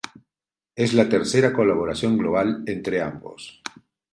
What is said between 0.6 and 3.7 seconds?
Es la tercera colaboración global entre ambos.